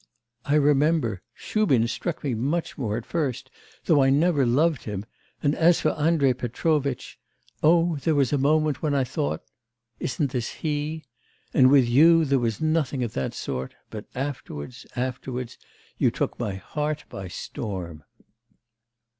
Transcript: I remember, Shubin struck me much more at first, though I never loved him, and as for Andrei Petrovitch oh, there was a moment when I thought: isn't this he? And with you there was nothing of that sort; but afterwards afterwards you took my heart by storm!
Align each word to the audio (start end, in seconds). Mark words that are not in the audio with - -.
I 0.45 0.55
remember, 0.55 1.21
Shubin 1.35 1.87
struck 1.87 2.23
me 2.23 2.33
much 2.33 2.75
more 2.75 2.97
at 2.97 3.05
first, 3.05 3.51
though 3.85 4.01
I 4.01 4.09
never 4.09 4.47
loved 4.47 4.85
him, 4.85 5.05
and 5.43 5.53
as 5.53 5.79
for 5.79 5.89
Andrei 5.91 6.33
Petrovitch 6.33 7.19
oh, 7.61 7.97
there 7.97 8.15
was 8.15 8.33
a 8.33 8.39
moment 8.39 8.81
when 8.81 8.95
I 8.95 9.03
thought: 9.03 9.43
isn't 9.99 10.31
this 10.31 10.49
he? 10.63 11.05
And 11.53 11.69
with 11.69 11.87
you 11.87 12.25
there 12.25 12.39
was 12.39 12.59
nothing 12.59 13.03
of 13.03 13.13
that 13.13 13.35
sort; 13.35 13.75
but 13.91 14.07
afterwards 14.15 14.87
afterwards 14.95 15.59
you 15.99 16.09
took 16.09 16.39
my 16.39 16.55
heart 16.55 17.03
by 17.07 17.27
storm! 17.27 18.03